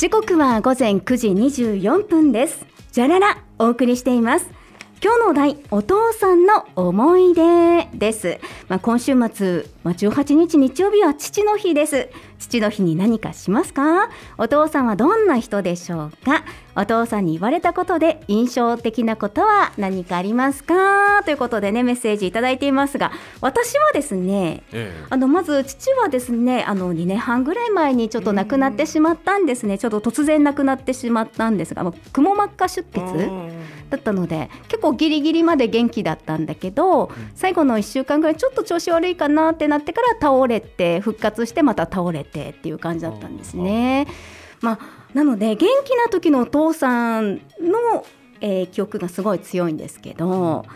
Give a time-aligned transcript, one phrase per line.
[0.00, 2.64] 時刻は午前9時24分です。
[2.90, 4.48] じゃららお送りしています。
[5.04, 8.38] 今日のお題お父さんの思い出です、
[8.68, 12.10] まあ、今週末、まあ、18日日曜日は父の日です。
[12.38, 14.10] 父の日に何かしますか？
[14.36, 16.44] お父さんはどんな人でしょうか？
[16.76, 21.22] お父さんに言われたことで印象的なことは何かありますか？
[21.24, 25.06] ということでねメッセージいただいていますが私はですねええ。
[25.08, 29.78] あのまず父はですねあの2年半ぐらい前にちょっと亡くなってしまったんですね。
[29.78, 33.30] ちょっと突然亡くなってしまったんですがくも膜下出血
[33.90, 44.06] だったので結構ギリギリまで元気だったんだけど最後の1週間ぐらいちょっと調子悪いかなってなってから倒れて復活してまた倒れてっていう感じだったんですね。
[44.60, 44.78] まあ、
[45.14, 48.04] なので元気な時のお父さんの、
[48.42, 50.66] えー記憶がすごい強いんですけど。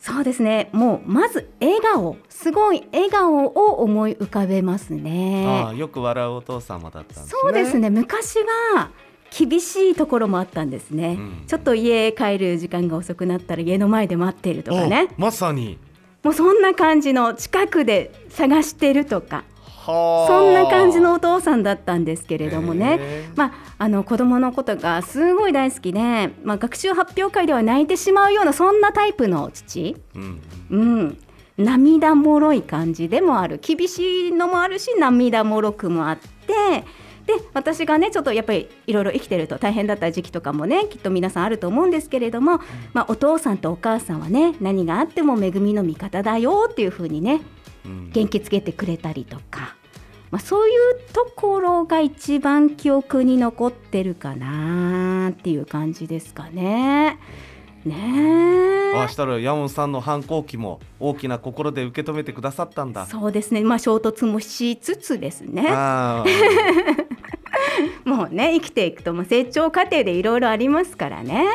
[0.00, 7.26] そうですねもうまず笑顔すごい笑顔を思い浮かべますねよく笑うお父様だったんですね。
[7.28, 8.38] そうですね昔
[8.74, 8.90] は
[9.36, 15.78] 厳しいところもあったんですね、うんちょっと家帰る時間が遅くなったら家の前で待っているとかねおまさに。
[16.22, 20.28] もうそんな感じの近くで探してるとかはあ。
[20.28, 30.42] そんな感じのお父さんだったんですけれどもね、まあ、あの子供のことがすごい大好きで、まあ、学習発表会では泣いてしまうようなそんなタイプの父、うん。
[30.70, 31.18] うん、
[31.56, 33.58] 涙もろい感じでもある。
[33.62, 36.84] 厳しいのもあるし涙もろくもあって
[37.28, 42.60] で私がねちょっとやっぱりいろいろ生きてると大変だった時期とかもねきっと皆さんあると思うんですけれども、
[42.94, 47.42] まあ、お父さんとお母さんはね何があっても恵みの味方だよっていう風にね
[47.84, 48.10] うん。
[48.12, 49.76] 元気つけてくれたりとか、
[50.30, 57.18] まあ、そういうところが一番記憶に残ってるかなっていう感じですかね。
[57.84, 63.06] ねえあしたら山本さんの反抗期も大きな心で受け止めてくださったんだ。
[63.06, 65.66] そうですね、まあ、衝突もしつつですね。
[65.70, 66.24] あ
[68.04, 71.46] もうね生きていくともう成長過程でいろいろありますからね、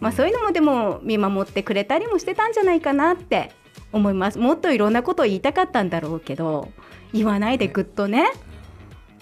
[0.00, 3.52] まあ、そういうのもでも見守ってくれたりもしてたんじゃないかなって
[3.92, 4.38] 思います。
[4.38, 6.68] もっといろんなことを言いたかったんだろうけど
[7.12, 8.30] 言わないでぐっとね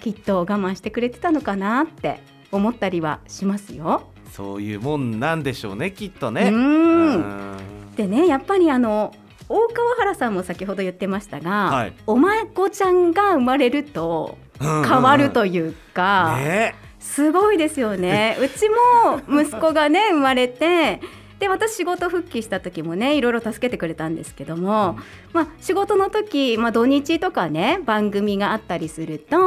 [0.00, 2.20] きっと我慢してくれてたのかなって
[2.52, 4.02] 思ったりはしますよ。
[4.26, 6.50] ーそういうもんなんでしょうねきっとうね。
[6.50, 6.54] ん。
[6.54, 7.56] うん。
[7.96, 9.12] でねやっぱりあの
[9.48, 11.92] 大川原さんも先ほど言ってましたが、はい。
[12.06, 18.36] お孫ちゃんが生まれると変わるというか、ねすごいですよね。
[18.42, 21.00] うちも息子がね生まれて。
[21.38, 24.98] で私仕事復帰した時もねいろいろ助けてくれたんですけども、
[25.32, 29.44] まあ、仕事の時、まあ、土日とかね番組があったりすると、は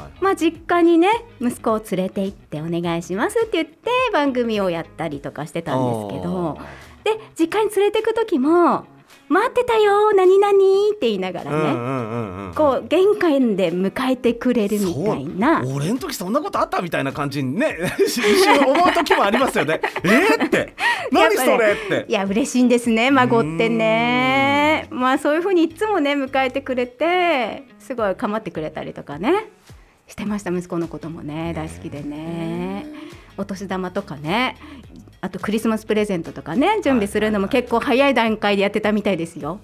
[0.00, 1.08] はいまあ、実家にね
[1.40, 6.58] 息子を連れて行ってお願いしますって言って番組をやったりとかしてたんですけど
[7.04, 8.86] で実家に連れてく時も
[9.28, 10.50] 「待ってたよ何々」
[10.94, 15.62] って言いながらね、うんうんうんうんこう玄関で迎えてくれるみたいな。
[15.66, 18.10] 俺の時そんなことあったみたいな感じにね 一
[18.42, 19.80] 瞬思う時もありますよね。
[20.02, 20.74] えー、って。
[21.12, 21.72] 何それ？
[21.72, 22.06] って。
[22.08, 24.88] いや嬉しいんですね孫ってね。
[24.90, 29.46] まあそういうふうにいつもね迎えてくれてすごい構ってくれたりとかね。
[30.08, 31.52] してました息子のこともね。
[31.54, 32.86] 大好きでね。
[33.36, 34.56] お年玉とかね
[35.20, 39.60] あとクリスマスプレゼントとかね準備するのも結構早い段階でやってたみたいですよ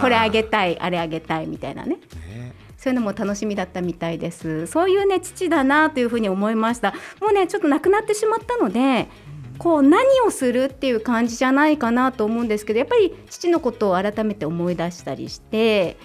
[0.00, 2.54] これあげたいあれあげたいみたいなねね
[2.84, 4.66] そういうのも楽しみだったみたいです。
[4.66, 6.92] そういうね父だなというふうに思いました。
[7.18, 9.08] もうねちょっと亡くなってしまったので、
[9.56, 15.96] こう何をするっていう感じじゃないかなと思うんですけど、やっぱり父のことを改めて思い出したりして、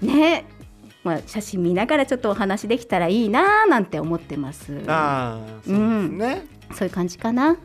[0.00, 0.44] ね。
[1.02, 4.80] まあ、写真見ながらちょっとお話できたらいいななんて思ってます。
[4.86, 6.46] ああそうですね。
[6.72, 7.56] そういう感じかな。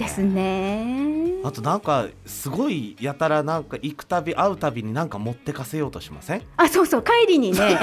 [0.00, 1.40] ですね。
[1.44, 6.42] あとなんかすごいやたらなんか行くたび会うたびになんか持ってかせようとしません？
[6.56, 7.58] あ、そうそう帰りにね。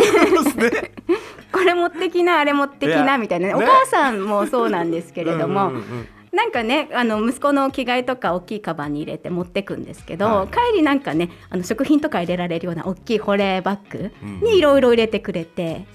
[0.58, 0.92] ね。
[1.52, 15.86] これ持ってきなあれ持ってきなみたいなねおね母さんもそうなんですけれども、うんうんうんなんかねあの息子の着替えとか大きいカバンに入れて持ってくんですけど、はい帰りなんかねあの食品とか入れられるような大きい保冷バッグうんにいろいろ入れてくれて。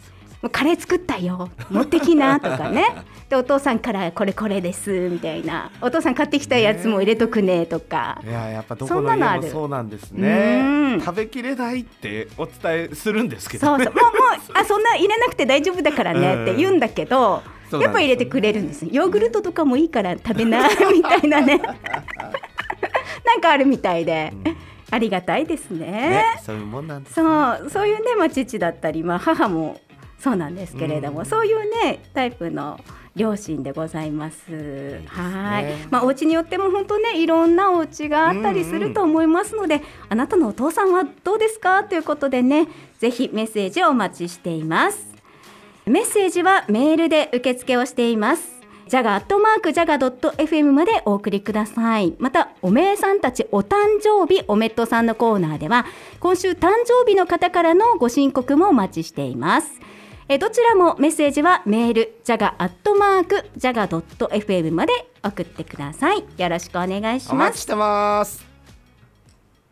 [0.42, 1.50] もうカレー作ったよ。
[1.70, 2.86] 持ってきなとかね。
[3.28, 5.70] でお父さんからこれこれですみたいな。
[5.80, 11.00] お父さん買ってきたやつも入れとくねとか、いややっぱどそこの家もそうなんですうねん。
[11.00, 13.84] 食べきれないってお伝えするんですけそうどね。
[13.84, 13.94] そう。
[13.94, 14.12] もうもう
[14.54, 21.58] あ そんな入れなくて大丈夫だからねって言うんだけど、やっぱ入れてくれるんですヨーグルトとかもいいから食べなみたいなね。
[23.24, 24.56] なんかあるみたいで、うん。
[24.92, 25.86] ありがたいですね。
[25.86, 27.14] ねそういうもんなんです。
[27.14, 29.80] そうそういうね、まあ、父だったり、まあ、母も
[30.22, 32.78] そうなんですけれども、うん、そういうねタイプの
[33.16, 34.50] 両親でございます。
[34.50, 41.82] いいすね、はい、まあお家によっても本当ねいろんなお家があったりすると思いますので、うんうん、あなたのお父さんはどうですか？
[41.84, 45.12] ということでね、ぜひメッセージをお待ちしています。
[45.84, 48.62] メッセージはメールで受付をしています。
[48.88, 52.14] ジャガアットマークジャガドット FM までお送りください。
[52.18, 55.86] また、おめえさんたちお誕生日おめっとさんのコーナーでは、
[56.20, 59.80] 今週誕生日の方からのご申告もお待ちしています。
[60.32, 64.92] えどちらもメッセージはメールジャガアットマ jaga.jaga.fm まで
[65.22, 66.24] 送ってください。
[66.38, 67.32] よろしくお願いします。
[67.32, 68.51] お待ちしてます。